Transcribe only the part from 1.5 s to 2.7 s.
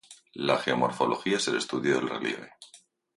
estudio del relieve.